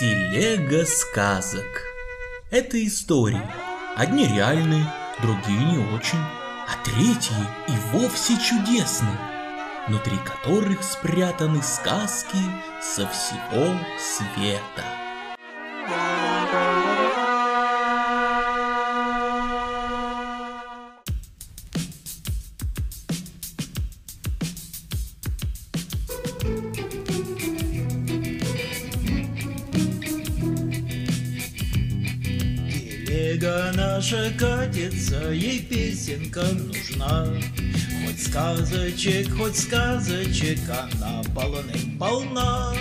Телега 0.00 0.86
сказок. 0.86 1.84
Это 2.50 2.82
истории. 2.86 3.46
Одни 3.96 4.26
реальные, 4.26 4.90
другие 5.20 5.58
не 5.58 5.76
очень, 5.94 6.16
а 6.16 6.82
третьи 6.82 7.36
и 7.68 7.72
вовсе 7.92 8.32
чудесные, 8.40 9.18
внутри 9.86 10.16
которых 10.24 10.82
спрятаны 10.82 11.62
сказки 11.62 12.38
со 12.80 13.06
всего 13.08 13.76
света. 13.98 14.86
Катится, 34.70 35.30
ей 35.30 35.60
песенка 35.62 36.42
нужна. 36.42 37.26
Хоть 38.04 38.22
сказочек, 38.22 39.30
хоть 39.36 39.56
сказочек, 39.56 40.58
она 40.68 41.22
полным-полна. 41.34 42.74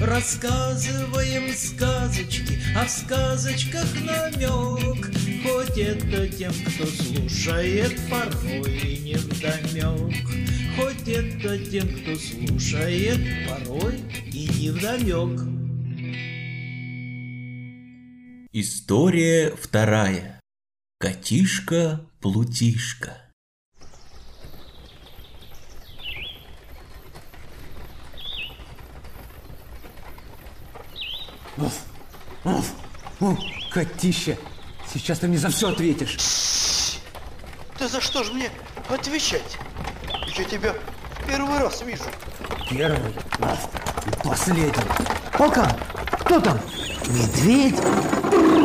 Рассказываем 0.00 1.52
сказочки, 1.54 2.58
а 2.76 2.84
в 2.84 2.90
сказочках 2.90 3.86
намек. 4.00 5.10
Хоть 5.42 5.78
это 5.78 6.28
тем, 6.28 6.52
кто 6.52 6.86
слушает, 6.86 7.98
порой 8.10 8.78
и 8.78 8.98
не 8.98 9.14
вдомек. 9.14 10.16
Хоть 10.76 11.08
это 11.08 11.58
тем, 11.58 11.88
кто 11.88 12.16
слушает, 12.16 13.20
порой 13.48 14.00
и 14.32 14.48
не 14.58 14.70
вдомек. 14.70 15.40
История 18.52 19.52
вторая. 19.60 20.43
Котишка-плутишка. 21.04 23.12
О, 33.20 33.36
котище, 33.70 34.38
сейчас 34.90 35.18
ты 35.18 35.28
мне 35.28 35.36
за 35.36 35.50
все 35.50 35.68
ответишь. 35.68 36.16
Да 37.78 37.86
за 37.86 38.00
что 38.00 38.24
же 38.24 38.32
мне 38.32 38.50
отвечать? 38.88 39.58
Я 40.38 40.44
тебя 40.44 40.74
первый 41.26 41.58
раз 41.58 41.82
вижу. 41.82 42.04
Первый 42.70 43.10
и 43.10 44.26
последний. 44.26 44.72
Полкан, 45.36 45.70
кто 46.20 46.40
там? 46.40 46.58
Медведь? 47.08 47.78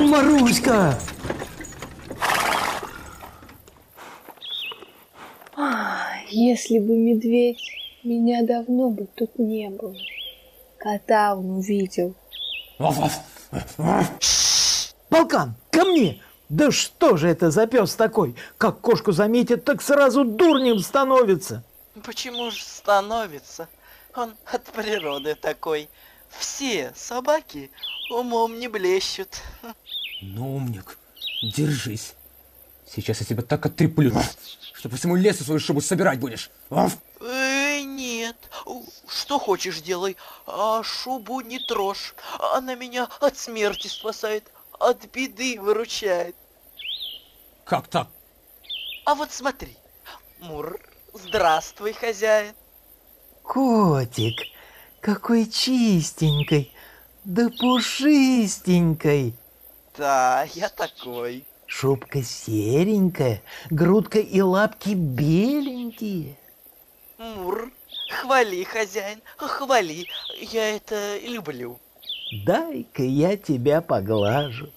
Маруська! 0.09 0.97
Если 6.51 6.79
бы 6.79 6.97
медведь, 6.97 7.61
меня 8.01 8.41
давно 8.41 8.89
бы 8.89 9.05
тут 9.05 9.37
не 9.37 9.69
было. 9.69 9.95
Кота 10.79 11.35
он 11.35 11.51
увидел. 11.51 12.15
Полкан, 15.09 15.53
ко 15.69 15.85
мне! 15.85 16.19
Да 16.49 16.71
что 16.71 17.17
же 17.17 17.29
это 17.29 17.51
за 17.51 17.67
пес 17.67 17.93
такой? 17.93 18.35
Как 18.57 18.81
кошку 18.81 19.11
заметит, 19.11 19.63
так 19.63 19.83
сразу 19.83 20.25
дурнем 20.25 20.79
становится. 20.79 21.63
Почему 22.03 22.49
же 22.49 22.63
становится? 22.63 23.69
Он 24.15 24.33
от 24.51 24.63
природы 24.71 25.35
такой. 25.35 25.87
Все 26.29 26.91
собаки 26.95 27.69
умом 28.09 28.57
не 28.57 28.67
блещут. 28.67 29.43
Ну, 30.23 30.55
умник, 30.55 30.97
держись. 31.43 32.15
Сейчас 32.87 33.19
я 33.19 33.27
тебя 33.27 33.43
так 33.43 33.67
оттреплю, 33.67 34.11
что 34.79 34.87
по 34.87 34.95
всему 34.95 35.17
лесу 35.17 35.43
свою 35.43 35.59
шубу 35.59 35.81
собирать 35.81 36.19
будешь. 36.19 36.49
Э, 36.69 37.81
нет. 37.81 38.37
Что 39.09 39.37
хочешь 39.37 39.81
делай, 39.81 40.15
а 40.47 40.81
шубу 40.83 41.41
не 41.41 41.59
трожь. 41.59 42.15
Она 42.53 42.75
меня 42.75 43.09
от 43.19 43.37
смерти 43.37 43.87
спасает, 43.87 44.49
от 44.79 45.05
беды 45.11 45.59
выручает. 45.59 46.33
Как 47.65 47.89
так? 47.89 48.07
А 49.05 49.15
вот 49.15 49.33
смотри. 49.33 49.75
Мур, 50.39 50.79
здравствуй, 51.13 51.91
хозяин. 51.91 52.55
Котик, 53.43 54.39
какой 55.01 55.49
чистенькой, 55.49 56.73
да 57.25 57.49
пушистенькой. 57.49 59.35
Да, 59.97 60.47
я 60.53 60.69
такой. 60.69 61.45
Шубка 61.69 62.23
серенькая, 62.23 63.43
грудка 63.69 64.17
и 64.17 64.41
лапки 64.41 64.95
беленькие. 64.95 66.35
Мур, 67.19 67.71
хвали, 68.09 68.63
хозяин, 68.63 69.21
хвали. 69.37 70.07
Я 70.41 70.75
это 70.75 71.19
люблю. 71.19 71.79
Дай-ка 72.43 73.03
я 73.03 73.37
тебя 73.37 73.81
поглажу. 73.81 74.69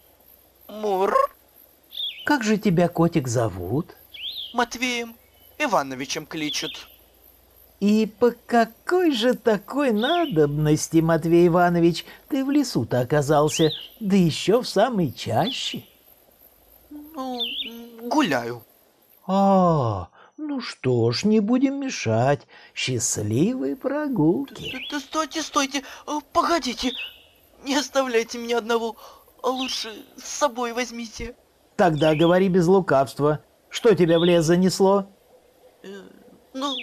Мур, 0.68 1.14
Как 2.26 2.44
же 2.44 2.58
тебя, 2.58 2.88
котик, 2.88 3.26
зовут? 3.26 3.96
Матвеем 4.52 5.16
Ивановичем 5.58 6.26
кличут. 6.26 6.88
И 7.80 8.06
по 8.06 8.32
какой 8.32 9.12
же 9.12 9.32
такой 9.32 9.92
надобности, 9.92 10.98
Матвей 10.98 11.48
Иванович, 11.48 12.04
ты 12.28 12.44
в 12.44 12.50
лесу-то 12.50 13.00
оказался, 13.00 13.72
да 13.98 14.14
еще 14.14 14.60
в 14.60 14.68
самой 14.68 15.10
чаще? 15.10 15.84
Ну, 17.22 18.08
гуляю. 18.08 18.64
А, 19.26 20.08
ну 20.36 20.60
что 20.60 21.12
ж, 21.12 21.24
не 21.24 21.38
будем 21.40 21.78
мешать. 21.80 22.46
Счастливой 22.74 23.76
прогулки. 23.76 24.74
Да 24.90 24.98
стойте, 24.98 25.42
стойте, 25.42 25.84
э, 26.08 26.18
погодите. 26.32 26.90
Не 27.64 27.76
оставляйте 27.76 28.38
меня 28.38 28.58
одного, 28.58 28.96
а 29.40 29.50
лучше 29.50 29.92
с 30.16 30.24
собой 30.24 30.72
возьмите. 30.72 31.36
Тогда 31.76 32.14
говори 32.16 32.48
без 32.48 32.66
лукавства. 32.66 33.44
Что 33.68 33.94
тебя 33.94 34.18
в 34.18 34.24
лес 34.24 34.44
занесло? 34.44 35.06
Э, 35.84 36.02
Ну, 36.54 36.76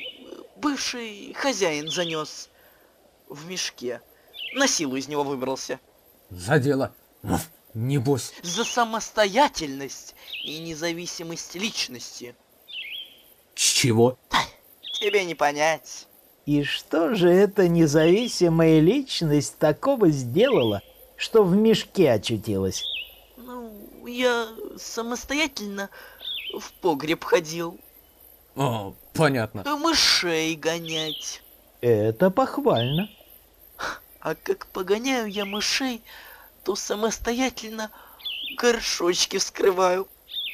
бывший 0.56 1.34
хозяин 1.34 1.90
занес 1.90 2.50
в 3.28 3.46
мешке. 3.50 4.02
На 4.56 4.68
силу 4.68 4.96
из 4.96 5.10
него 5.10 5.24
выбрался. 5.24 5.80
За 6.30 6.60
дело. 6.60 6.94
Небось. 7.74 8.34
За 8.42 8.64
самостоятельность 8.64 10.16
и 10.44 10.60
независимость 10.60 11.56
личности. 11.56 12.36
С 13.56 13.62
чего? 13.62 14.18
Тебе 15.00 15.24
не 15.26 15.36
понять. 15.36 16.08
И 16.46 16.64
что 16.64 17.14
же 17.14 17.30
эта 17.30 17.68
независимая 17.68 18.80
личность 18.80 19.58
такого 19.60 20.10
сделала, 20.10 20.82
что 21.16 21.44
в 21.44 21.56
мешке 21.56 22.12
очутилась? 22.12 22.84
Ну, 23.38 24.08
я 24.08 24.48
самостоятельно 24.78 25.90
в 26.58 26.74
погреб 26.82 27.24
ходил. 27.24 27.80
О, 28.56 28.94
понятно. 29.14 29.64
Мышей 29.78 30.56
гонять. 30.56 31.44
Это 31.82 32.32
похвально. 32.32 33.10
А 34.20 34.36
как 34.36 34.68
погоняю 34.68 35.28
я 35.28 35.46
мышей, 35.46 36.02
то 36.64 36.76
самостоятельно 36.76 37.92
горшочки 38.58 39.38
вскрываю. 39.38 40.08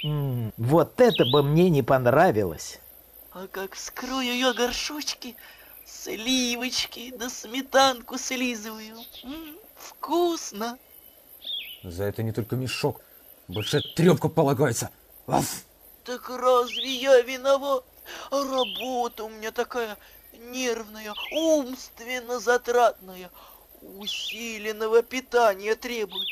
М, 0.04 0.54
вот 0.58 1.00
это 1.02 1.26
бы 1.26 1.44
мне 1.44 1.70
не 1.70 1.84
понравилось. 1.84 2.80
А 3.32 3.48
как 3.48 3.76
вскрою 3.76 4.36
я 4.38 4.54
горшочки, 4.54 5.36
сливочки 5.86 7.14
да 7.18 7.30
сметанку 7.30 8.18
слизываю. 8.18 8.98
М, 9.24 9.58
вкусно. 9.76 10.78
За 11.84 12.06
это 12.06 12.24
не 12.24 12.32
только 12.32 12.56
мешок. 12.56 13.02
Большая 13.48 13.84
трепка 13.96 14.30
полагается. 14.30 14.90
Аф. 15.28 15.64
Так 16.04 16.30
разве 16.30 16.96
я 16.96 17.22
виноват? 17.22 17.84
А 18.32 18.44
работа 18.44 19.24
у 19.24 19.30
меня 19.30 19.52
такая 19.52 19.98
нервная, 20.34 21.14
умственно 21.32 22.40
затратная, 22.40 23.32
усиленного 23.98 25.02
питания 25.04 25.76
требует. 25.76 26.28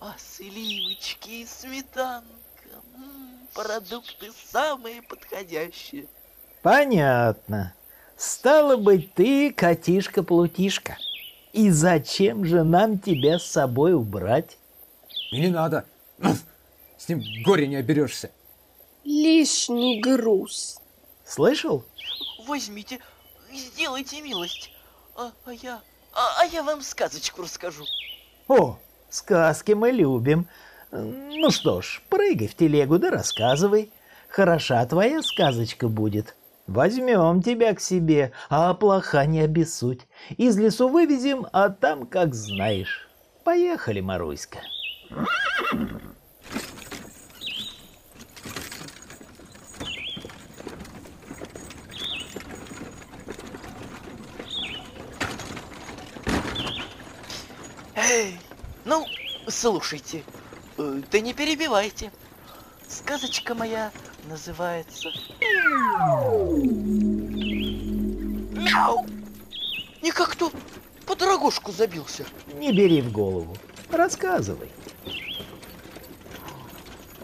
А 0.00 0.14
сливочки 0.18 1.42
и 1.42 1.46
сметанка, 1.46 2.24
м, 2.96 3.48
продукты 3.54 4.30
самые 4.50 5.02
подходящие. 5.02 6.06
Понятно. 6.62 7.74
Стало 8.16 8.76
быть, 8.76 9.14
ты 9.14 9.52
котишка-плутишка. 9.52 10.98
И 11.52 11.70
зачем 11.70 12.44
же 12.44 12.64
нам 12.64 12.98
тебя 12.98 13.38
с 13.38 13.46
собой 13.46 13.94
убрать? 13.94 14.58
И 15.30 15.40
не 15.40 15.48
надо. 15.48 15.84
С 16.98 17.08
ним 17.08 17.22
горе 17.44 17.66
не 17.66 17.76
оберешься. 17.76 18.30
Лишний 19.04 20.00
груз. 20.00 20.80
Слышал? 21.24 21.84
Возьмите, 22.46 22.98
сделайте 23.52 24.20
милость. 24.20 24.70
А, 25.16 25.32
а 25.44 25.52
я, 25.52 25.80
а, 26.14 26.42
а 26.42 26.44
я 26.46 26.62
вам 26.62 26.82
сказочку 26.82 27.42
расскажу. 27.42 27.84
О, 28.48 28.78
Сказки 29.14 29.70
мы 29.70 29.92
любим. 29.92 30.48
Ну 30.90 31.52
что 31.52 31.82
ж, 31.82 32.02
прыгай 32.08 32.48
в 32.48 32.56
телегу 32.56 32.98
да 32.98 33.10
рассказывай. 33.10 33.92
Хороша 34.28 34.84
твоя 34.86 35.22
сказочка 35.22 35.86
будет. 35.86 36.34
Возьмем 36.66 37.40
тебя 37.40 37.72
к 37.74 37.80
себе, 37.80 38.32
а 38.50 38.74
плоха 38.74 39.24
не 39.26 39.40
обессудь. 39.40 40.00
Из 40.36 40.58
лесу 40.58 40.88
вывезем, 40.88 41.46
а 41.52 41.68
там 41.68 42.06
как 42.06 42.34
знаешь. 42.34 43.08
Поехали, 43.44 44.00
Маруська. 44.00 44.58
Эй, 57.96 58.38
ну, 58.84 59.06
слушайте, 59.46 60.24
э, 60.78 61.02
да 61.12 61.20
не 61.20 61.32
перебивайте. 61.32 62.10
Сказочка 62.88 63.54
моя 63.54 63.92
называется... 64.28 65.10
Мяу! 68.50 69.06
Не 70.02 70.10
как 70.10 70.30
кто 70.30 70.50
под 71.06 71.22
рогожку 71.22 71.70
забился. 71.70 72.26
Не 72.54 72.72
бери 72.72 73.00
в 73.00 73.12
голову. 73.12 73.56
Рассказывай. 73.90 74.72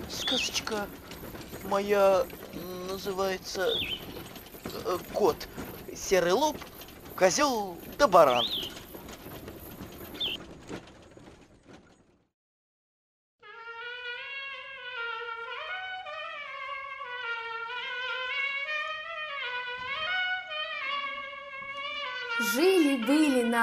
Сказочка 0.08 0.87
моя 1.64 2.25
называется 2.88 3.69
э, 4.84 4.99
Кот, 5.12 5.49
серый 5.96 6.32
лоб, 6.32 6.56
козел 7.16 7.76
да 7.99 8.06
баран. 8.06 8.44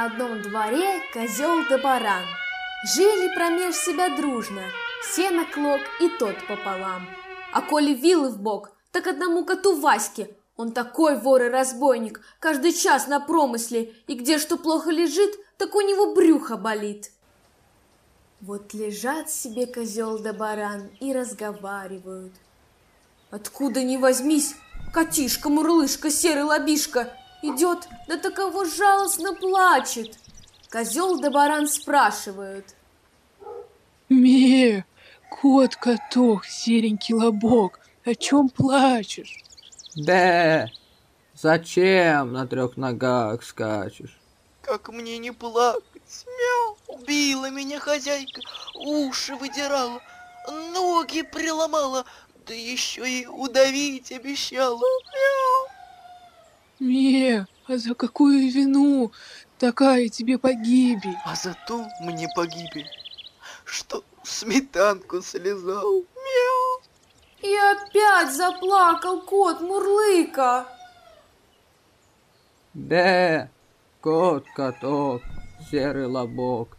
Одном 0.08 0.42
дворе 0.42 1.02
козел 1.14 1.66
да 1.70 1.78
баран. 1.78 2.24
Жили 2.96 3.34
промеж 3.36 3.76
себя 3.76 4.16
дружно, 4.16 4.62
сено 5.14 5.46
клок 5.46 5.82
и 6.00 6.10
тот 6.18 6.36
пополам. 6.48 7.08
А 7.52 7.62
коли 7.62 7.94
вилы 7.94 8.30
в 8.30 8.40
бок, 8.40 8.72
так 8.92 9.08
одному 9.08 9.44
коту 9.44 9.76
Ваське. 9.76 10.36
Он 10.56 10.72
такой 10.72 11.20
вор 11.20 11.44
и 11.44 11.50
разбойник, 11.50 12.22
каждый 12.40 12.74
час 12.74 13.08
на 13.08 13.20
промысле, 13.20 13.94
и 14.08 14.16
где 14.16 14.40
что 14.40 14.58
плохо 14.58 14.90
лежит, 14.90 15.36
так 15.58 15.76
у 15.76 15.82
него 15.82 16.16
брюхо 16.16 16.58
болит. 16.58 17.12
Вот 18.42 18.74
лежат 18.74 19.30
себе 19.30 19.68
козел 19.68 20.20
да 20.20 20.34
баран 20.34 20.90
и 21.00 21.14
разговаривают. 21.14 22.34
Откуда 23.30 23.84
ни 23.84 23.98
возьмись, 23.98 24.56
котишка, 24.94 25.50
мурлышка, 25.50 26.10
серый 26.10 26.44
лобишка 26.44 27.14
идет, 27.42 27.88
да 28.08 28.18
таково 28.18 28.66
жалостно 28.66 29.34
плачет. 29.34 30.18
Козел 30.70 31.20
да 31.20 31.30
баран 31.30 31.68
спрашивают. 31.68 32.76
Ме, 34.10 34.86
кот 35.30 35.76
каток, 35.76 36.46
серенький 36.46 37.14
лобок, 37.14 37.80
о 38.06 38.16
чем 38.16 38.50
плачешь? 38.50 39.44
Да, 39.96 40.68
зачем 41.34 42.34
на 42.34 42.48
трех 42.48 42.78
ногах 42.78 43.44
скачешь? 43.44 44.18
Как 44.62 44.90
мне 44.90 45.18
не 45.18 45.32
плакать? 45.32 46.26
Мяу! 46.26 46.78
Убила 46.88 47.50
меня 47.50 47.80
хозяйка, 47.80 48.42
уши 48.76 49.36
выдирала, 49.36 50.02
ноги 50.74 51.22
приломала, 51.22 52.06
да 52.46 52.54
еще 52.54 53.10
и 53.10 53.26
удавить 53.26 54.12
обещала. 54.12 54.80
Мяу! 54.80 55.37
Ме, 56.80 57.48
а 57.68 57.78
за 57.78 57.96
какую 57.96 58.52
вину 58.52 59.12
такая 59.58 60.10
тебе 60.10 60.38
погибель? 60.38 61.18
А 61.26 61.36
зато 61.36 61.88
мне 62.02 62.28
погибель, 62.36 62.88
что 63.66 64.04
сметанку 64.24 65.22
слезал. 65.22 66.06
Мяу! 66.16 66.82
И 67.42 67.56
опять 67.56 68.36
заплакал 68.36 69.22
кот 69.22 69.62
Мурлыка. 69.62 70.68
Да, 72.76 73.50
кот 74.02 74.46
каток, 74.56 75.24
серый 75.72 76.06
лобок. 76.06 76.78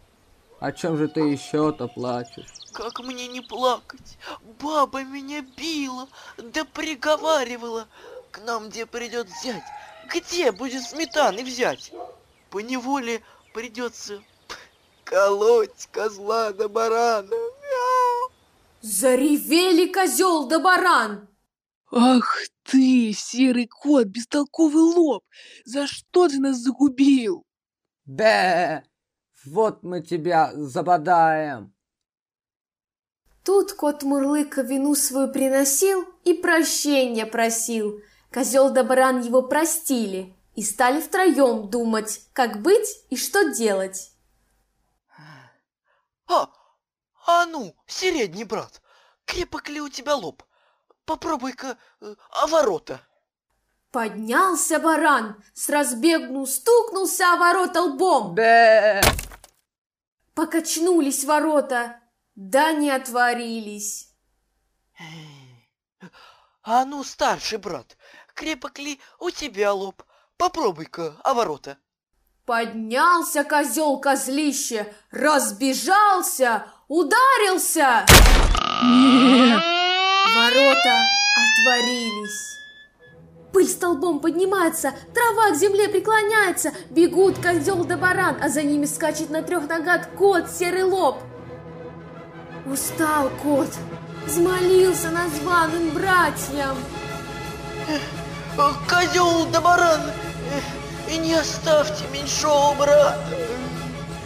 О 0.61 0.71
чем 0.71 0.97
же 0.97 1.07
ты 1.07 1.21
еще-то 1.21 1.87
плачешь? 1.87 2.47
Как 2.73 2.99
мне 2.99 3.27
не 3.27 3.41
плакать? 3.41 4.17
Баба 4.61 5.03
меня 5.03 5.41
била, 5.57 6.07
да 6.37 6.63
приговаривала. 6.63 7.87
К 8.31 8.39
нам 8.45 8.69
где 8.69 8.85
придет 8.85 9.27
зять? 9.41 9.63
Где 10.13 10.51
будет 10.51 10.83
сметаны 10.83 11.43
взять? 11.43 11.91
По 12.49 12.59
неволе 12.59 13.21
придется 13.53 14.21
колоть 15.03 15.87
козла 15.91 16.51
да 16.51 16.67
барана. 16.67 17.29
Мяу! 17.29 18.31
Заревели 18.81 19.91
козел 19.91 20.47
да 20.47 20.59
баран. 20.59 21.27
Ах 21.91 22.37
ты, 22.63 23.13
серый 23.13 23.67
кот, 23.67 24.07
бестолковый 24.07 24.83
лоб! 24.83 25.23
За 25.65 25.87
что 25.87 26.27
ты 26.27 26.39
нас 26.39 26.57
загубил? 26.57 27.45
Да, 28.05 28.83
вот 29.45 29.83
мы 29.83 30.01
тебя 30.01 30.51
забодаем. 30.53 31.73
Тут 33.43 33.73
кот 33.73 34.03
Мурлыка 34.03 34.61
вину 34.61 34.93
свою 34.93 35.31
приносил 35.31 36.05
и 36.23 36.33
прощения 36.33 37.25
просил. 37.25 37.99
Козел 38.31 38.69
да 38.69 38.83
баран 38.83 39.21
его 39.21 39.41
простили 39.41 40.35
и 40.55 40.63
стали 40.63 41.01
втроем 41.01 41.69
думать, 41.69 42.21
как 42.33 42.61
быть 42.61 43.05
и 43.09 43.17
что 43.17 43.51
делать. 43.53 44.11
А, 46.27 46.49
а 47.25 47.45
ну, 47.45 47.75
средний 47.87 48.43
брат, 48.43 48.81
крепок 49.25 49.69
ли 49.69 49.81
у 49.81 49.89
тебя 49.89 50.15
лоб? 50.15 50.43
Попробуй-ка 51.05 51.77
э, 52.01 52.15
о 52.29 52.47
ворота. 52.47 53.01
Поднялся 53.91 54.79
баран, 54.79 55.43
с 55.55 55.67
разбегу 55.69 56.45
стукнулся 56.45 57.33
о 57.33 57.37
ворота 57.37 57.81
лбом. 57.81 58.35
Да, 58.35 59.01
Покачнулись 60.35 61.23
ворота, 61.23 61.99
да 62.35 62.71
не 62.73 62.91
отворились. 62.91 64.13
А 66.63 66.85
ну, 66.85 67.03
старший 67.03 67.57
брат, 67.57 67.97
крепок 68.33 68.79
ли 68.79 68.99
у 69.19 69.29
тебя 69.29 69.73
лоб? 69.73 70.03
Попробуй-ка 70.37 71.15
о 71.23 71.33
ворота. 71.33 71.77
Поднялся 72.45 73.43
козел 73.43 73.99
козлище, 73.99 74.93
разбежался, 75.11 76.65
ударился. 76.87 78.05
Ворота 80.35 81.05
отворились. 81.37 82.59
Пыль 83.53 83.67
столбом 83.67 84.19
поднимается, 84.19 84.93
трава 85.13 85.51
к 85.51 85.55
земле 85.57 85.89
преклоняется, 85.89 86.73
бегут 86.89 87.37
козел 87.39 87.83
да 87.83 87.97
баран, 87.97 88.37
а 88.41 88.49
за 88.49 88.63
ними 88.63 88.85
скачет 88.85 89.29
на 89.29 89.41
трех 89.41 89.67
ногах 89.67 90.09
кот 90.17 90.49
серый 90.49 90.83
лоб. 90.83 91.19
Устал 92.71 93.31
кот, 93.41 93.69
взмолился 94.27 95.09
названным 95.09 95.89
братьям. 95.89 96.77
Козел 98.87 99.47
да 99.51 99.59
баран, 99.59 100.01
и 101.09 101.17
не 101.17 101.33
оставьте 101.33 102.05
меньшого 102.13 102.75
брата. 102.75 103.17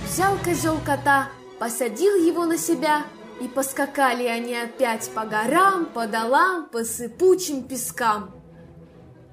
Взял 0.06 0.36
козел 0.44 0.78
кота, 0.86 1.30
посадил 1.58 2.16
его 2.16 2.46
на 2.46 2.58
себя, 2.58 3.04
и 3.40 3.48
поскакали 3.48 4.26
они 4.26 4.56
опять 4.56 5.10
по 5.12 5.24
горам, 5.24 5.86
по 5.86 6.06
долам, 6.06 6.66
по 6.66 6.84
сыпучим 6.84 7.64
пескам. 7.64 8.32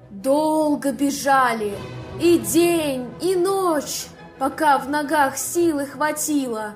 Долго 0.09 0.93
бежали, 0.93 1.75
и 2.21 2.37
день, 2.37 3.09
и 3.21 3.35
ночь, 3.35 4.05
пока 4.39 4.77
в 4.77 4.89
ногах 4.89 5.37
силы 5.37 5.85
хватило. 5.85 6.75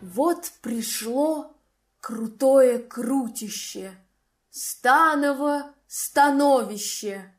Вот 0.00 0.50
пришло 0.62 1.54
крутое 2.00 2.78
крутище, 2.78 3.92
станово 4.50 5.74
становище. 5.86 7.34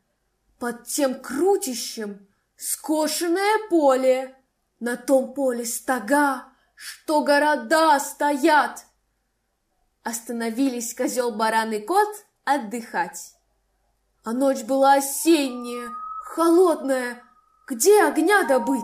Под 0.60 0.84
тем 0.84 1.20
крутищем 1.20 2.28
скошенное 2.56 3.68
поле, 3.68 4.36
на 4.78 4.96
том 4.96 5.34
поле 5.34 5.64
стога, 5.64 6.44
что 6.76 7.24
города 7.24 7.98
стоят. 7.98 8.86
Остановились 10.04 10.94
козел, 10.94 11.32
баран 11.32 11.72
и 11.72 11.80
кот 11.80 12.08
отдыхать. 12.44 13.34
А 14.24 14.32
ночь 14.32 14.62
была 14.62 14.94
осенняя, 14.94 15.88
холодная, 16.24 17.22
где 17.66 18.04
огня 18.04 18.44
добыть? 18.44 18.82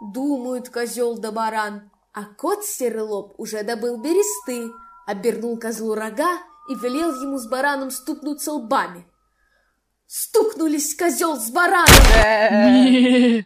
Думают 0.00 0.68
козел 0.68 1.18
да 1.18 1.32
баран, 1.32 1.87
А 2.12 2.24
кот 2.24 2.64
Серый 2.64 3.02
Лоб 3.02 3.34
уже 3.38 3.62
добыл 3.62 3.96
бересты, 3.98 4.70
обернул 5.06 5.58
козлу 5.58 5.94
рога 5.94 6.38
и 6.68 6.74
велел 6.74 7.10
ему 7.22 7.38
с 7.38 7.48
бараном 7.48 7.90
стукнуться 7.90 8.52
лбами. 8.52 9.06
Стукнулись 10.06 10.94
козел 10.94 11.36
с 11.36 11.50
бараном! 11.50 13.44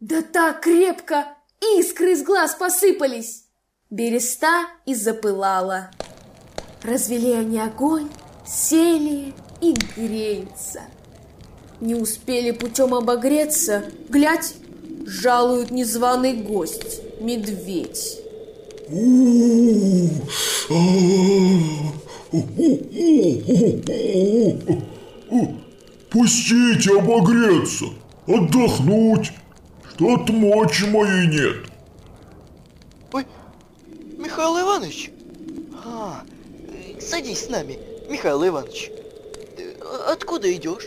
Да 0.00 0.22
так 0.22 0.60
крепко, 0.62 1.36
искры 1.76 2.12
из 2.12 2.22
глаз 2.22 2.54
посыпались. 2.54 3.44
Береста 3.90 4.66
и 4.86 4.94
запылала. 4.94 5.90
Развели 6.82 7.32
они 7.32 7.58
огонь, 7.58 8.08
сели 8.46 9.34
и 9.60 9.74
греются. 9.96 10.82
Не 11.80 11.94
успели 11.94 12.50
путем 12.50 12.94
обогреться, 12.94 13.84
глядь, 14.08 14.54
жалует 15.06 15.70
незваный 15.70 16.34
гость, 16.34 17.00
медведь. 17.20 18.20
Пустите 26.10 26.98
обогреться, 26.98 27.86
отдохнуть. 28.26 29.32
Что-то 29.94 30.32
мочи 30.32 30.84
моей 30.86 31.26
нет. 31.26 31.56
Ой, 33.12 33.26
Михаил 34.16 34.60
Иванович. 34.60 35.10
А, 35.84 36.22
садись 37.00 37.46
с 37.46 37.48
нами, 37.48 37.78
Михаил 38.08 38.46
Иванович. 38.46 38.90
Откуда 40.06 40.52
идешь? 40.54 40.86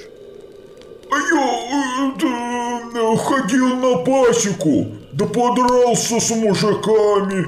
А 1.12 1.18
я 1.18 2.14
э, 2.14 2.94
да, 2.94 3.18
ходил 3.18 3.76
на 3.76 3.98
пасеку, 3.98 4.88
да 5.14 5.26
подрался 5.26 6.20
с 6.20 6.30
мужиками. 6.32 7.48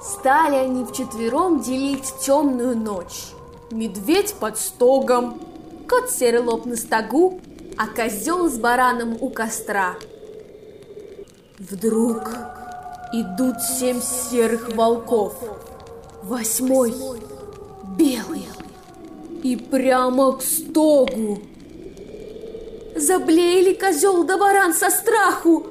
Стали 0.00 0.56
они 0.56 0.84
вчетвером 0.84 1.60
делить 1.60 2.14
темную 2.20 2.76
ночь. 2.76 3.32
Медведь 3.70 4.34
под 4.34 4.58
стогом, 4.58 5.40
кот 5.88 6.10
серый 6.10 6.40
лоб 6.40 6.64
на 6.64 6.76
стогу, 6.76 7.40
а 7.76 7.86
козел 7.86 8.48
с 8.48 8.56
бараном 8.56 9.16
у 9.20 9.28
костра. 9.28 9.94
Вдруг 11.58 12.30
идут 13.12 13.60
семь 13.60 14.00
серых 14.00 14.74
волков, 14.74 15.34
восьмой 16.22 16.94
белый 17.96 18.46
и 19.42 19.56
прямо 19.56 20.32
к 20.36 20.42
стогу. 20.42 21.40
Заблеяли 22.96 23.74
козел 23.74 24.24
да 24.24 24.38
баран 24.38 24.72
со 24.72 24.90
страху. 24.90 25.66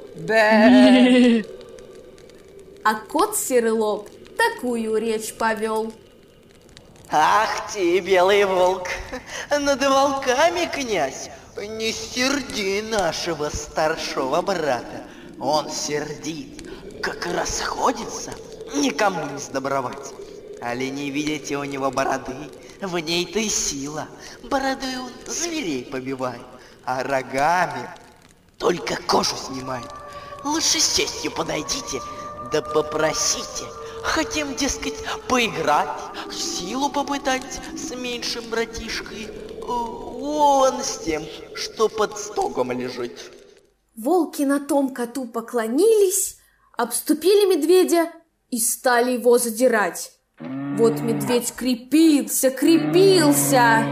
А 2.84 2.96
кот 3.10 3.38
серый 3.38 3.72
лоб 3.72 4.10
такую 4.38 4.98
речь 4.98 5.34
повел. 5.34 5.94
Ах 7.10 7.72
ты, 7.72 8.00
белый 8.00 8.44
волк, 8.46 8.88
над 9.50 9.82
волками, 9.82 10.70
князь, 10.74 11.30
не 11.58 11.92
серди 11.92 12.82
нашего 12.82 13.50
старшего 13.50 14.42
брата. 14.42 15.04
Он 15.40 15.70
сердит, 15.70 16.68
как 17.02 17.26
расходится, 17.28 18.34
никому 18.76 19.24
не 19.32 19.40
сдобровать. 19.40 20.14
Али 20.62 20.90
не 20.90 21.12
видите 21.12 21.58
у 21.58 21.64
него 21.64 21.92
бороды, 21.92 22.36
в 22.82 22.98
ней-то 22.98 23.40
и 23.40 23.48
сила. 23.48 24.08
Бородой 24.44 24.98
он 24.98 25.12
зверей 25.28 25.86
побивает, 25.86 26.42
а 26.84 27.04
рогами 27.04 27.88
только 28.58 28.96
кожу 29.04 29.36
снимает. 29.36 29.88
Лучше 30.48 30.80
с 30.80 30.96
честью 30.96 31.32
подойдите, 31.32 32.02
да 32.54 32.62
попросите. 32.62 33.66
Хотим, 34.02 34.56
дескать, 34.56 34.96
поиграть, 35.28 35.90
силу 36.32 36.90
попытать 36.90 37.60
с 37.76 37.94
меньшим 37.94 38.50
братишкой. 38.50 39.28
Вон 39.62 40.82
с 40.82 41.00
тем, 41.00 41.24
что 41.54 41.90
под 41.90 42.18
стогом 42.18 42.72
лежит. 42.72 43.34
Волки 43.98 44.44
на 44.44 44.62
том 44.62 44.94
коту 44.94 45.26
поклонились, 45.26 46.38
обступили 46.78 47.54
медведя 47.54 48.10
и 48.50 48.58
стали 48.60 49.12
его 49.14 49.38
задирать. 49.38 50.14
Вот 50.40 51.02
медведь 51.02 51.54
крепился, 51.54 52.52
крепился. 52.52 53.84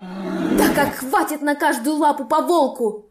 Да 0.00 0.74
как 0.76 0.94
хватит 0.94 1.42
на 1.42 1.56
каждую 1.56 1.96
лапу 1.96 2.24
по 2.24 2.40
волку! 2.40 3.07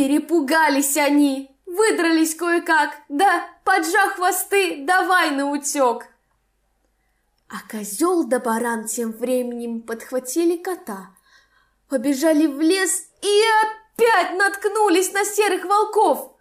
Перепугались 0.00 0.96
они, 0.96 1.54
выдрались 1.66 2.34
кое-как, 2.34 2.96
да, 3.10 3.46
поджав 3.64 4.14
хвосты, 4.14 4.86
давай 4.86 5.30
на 5.30 5.50
утек. 5.50 6.06
А 7.50 7.56
козел 7.70 8.24
да 8.24 8.40
баран 8.40 8.86
тем 8.86 9.12
временем 9.12 9.82
подхватили 9.82 10.56
кота, 10.56 11.10
побежали 11.90 12.46
в 12.46 12.58
лес 12.62 13.10
и 13.20 13.42
опять 13.62 14.38
наткнулись 14.38 15.12
на 15.12 15.22
серых 15.26 15.66
волков. 15.66 16.34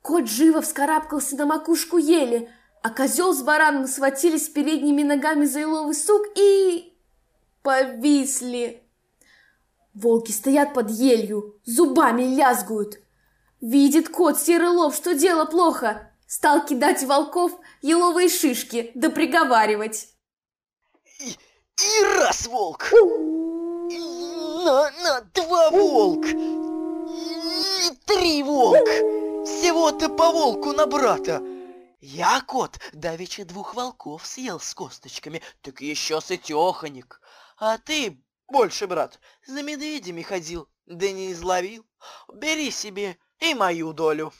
Кот 0.00 0.28
живо 0.28 0.62
вскарабкался 0.62 1.34
на 1.34 1.46
макушку 1.46 1.96
ели, 1.96 2.48
а 2.84 2.90
козел 2.90 3.34
с 3.34 3.42
бараном 3.42 3.88
схватились 3.88 4.48
передними 4.48 5.02
ногами 5.02 5.44
за 5.44 5.58
еловый 5.58 5.96
сук 5.96 6.24
и... 6.36 6.96
повисли. 7.64 8.81
Волки 9.94 10.32
стоят 10.32 10.72
под 10.72 10.90
елью, 10.90 11.60
зубами 11.64 12.22
лязгуют. 12.22 12.98
Видит 13.60 14.08
кот 14.08 14.40
серый 14.40 14.70
лоб, 14.70 14.94
что 14.94 15.14
дело 15.14 15.44
плохо. 15.44 16.10
Стал 16.26 16.64
кидать 16.64 17.02
волков 17.04 17.52
еловые 17.82 18.28
шишки, 18.28 18.90
да 18.94 19.10
приговаривать. 19.10 20.08
И, 21.20 21.30
и 21.30 22.04
раз 22.16 22.46
волк! 22.46 22.90
На, 24.64 24.90
на, 24.90 25.20
два 25.34 25.70
волк! 25.70 26.24
И 26.26 27.94
три 28.06 28.42
волк! 28.42 28.88
Всего-то 29.46 30.08
по 30.08 30.30
волку 30.30 30.72
на 30.72 30.86
брата! 30.86 31.42
Я, 32.00 32.40
кот, 32.40 32.80
давеча 32.94 33.44
двух 33.44 33.74
волков 33.74 34.26
съел 34.26 34.58
с 34.58 34.74
косточками, 34.74 35.42
так 35.60 35.82
еще 35.82 36.20
сытеханик. 36.20 37.20
А 37.58 37.78
ты, 37.78 38.21
больше, 38.52 38.86
брат, 38.86 39.18
за 39.46 39.62
медведями 39.62 40.22
ходил, 40.22 40.68
да 40.86 41.10
не 41.10 41.32
изловил. 41.32 41.84
Бери 42.32 42.70
себе 42.70 43.16
и 43.40 43.54
мою 43.54 43.92
долю. 43.92 44.32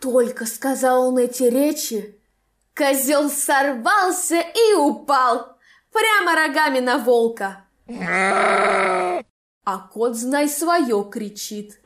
Только 0.00 0.46
сказал 0.46 1.08
он 1.08 1.18
эти 1.18 1.42
речи, 1.42 2.20
козел 2.74 3.28
сорвался 3.28 4.40
и 4.40 4.74
упал 4.74 5.58
прямо 5.92 6.34
рогами 6.34 6.80
на 6.80 6.98
волка. 6.98 7.66
А 9.66 9.78
кот, 9.92 10.14
знай, 10.14 10.48
свое 10.48 11.08
кричит. 11.10 11.80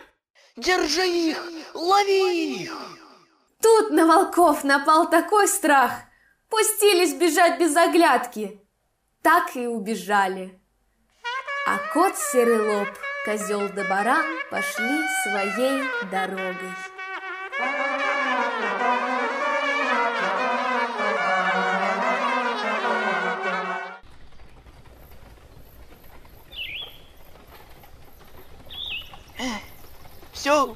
Держи 0.57 1.07
их, 1.07 1.43
лови 1.75 2.63
их! 2.63 2.77
Тут 3.63 3.91
на 3.91 4.07
волков 4.07 4.65
напал 4.65 5.09
такой 5.09 5.49
страх, 5.49 5.93
пустились 6.49 7.15
бежать 7.15 7.61
без 7.61 7.77
оглядки. 7.77 8.61
Так 9.23 9.57
и 9.57 9.67
убежали. 9.67 10.61
А 11.71 11.77
кот 11.93 12.17
серый 12.17 12.67
лоб, 12.67 12.89
козел 13.27 13.69
да 13.69 13.85
баран 13.85 14.25
пошли 14.51 15.03
своей 15.23 15.83
дорогой. 16.11 16.73
Все, 30.33 30.75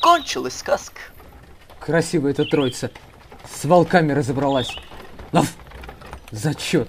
кончилась 0.00 0.56
сказка. 0.56 0.98
Красивая 1.78 2.30
эта 2.30 2.46
троица. 2.46 2.90
С 3.44 3.66
волками 3.66 4.12
разобралась. 4.12 4.74
Лав! 5.32 5.52
Зачет. 6.30 6.88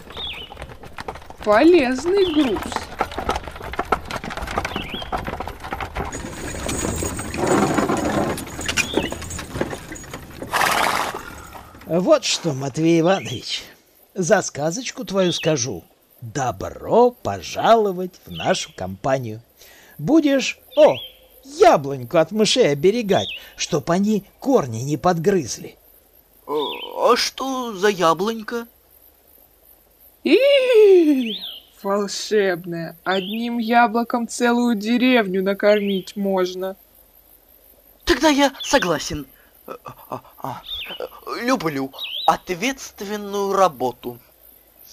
Полезный 1.43 2.34
груз. 2.34 2.87
Вот 11.99 12.25
что, 12.25 12.53
Матвей 12.53 12.99
Иванович, 12.99 13.63
за 14.13 14.43
сказочку 14.43 15.03
твою 15.03 15.31
скажу. 15.31 15.83
Добро 16.21 17.09
пожаловать 17.09 18.21
в 18.27 18.31
нашу 18.31 18.71
компанию. 18.75 19.41
Будешь, 19.97 20.59
о, 20.75 20.93
яблоньку 21.43 22.19
от 22.19 22.31
мышей 22.31 22.71
оберегать, 22.71 23.29
чтоб 23.55 23.89
они 23.89 24.25
корни 24.39 24.81
не 24.81 24.95
подгрызли. 24.95 25.75
А 26.45 27.15
что 27.15 27.73
за 27.73 27.87
яблонька? 27.87 28.67
И 30.23 30.37
Волшебная. 31.81 32.95
Одним 33.03 33.57
яблоком 33.57 34.27
целую 34.27 34.75
деревню 34.75 35.41
накормить 35.41 36.15
можно. 36.15 36.75
Тогда 38.05 38.29
я 38.29 38.53
согласен. 38.61 39.25
Э, 39.65 39.75
а, 40.09 40.21
а, 40.37 40.61
э, 40.63 40.76
Люблю 41.41 41.91
ответственную 42.25 43.53
работу. 43.53 44.20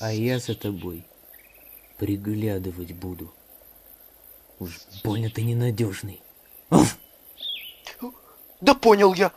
А 0.01 0.13
я 0.13 0.39
за 0.39 0.55
тобой 0.55 1.05
приглядывать 1.99 2.93
буду. 2.93 3.33
Уж 4.59 4.81
больно 5.03 5.31
ты 5.31 5.43
ненадежный. 5.43 6.21
Уф! 6.71 6.99
Да 8.61 8.75
понял 8.75 9.15
я, 9.15 9.33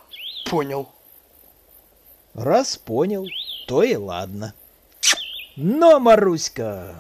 понял. 0.49 0.89
Раз 2.33 2.77
понял, 2.77 3.27
то 3.67 3.83
и 3.83 3.95
ладно. 3.95 4.53
Но, 5.55 5.99
Маруська, 5.99 6.95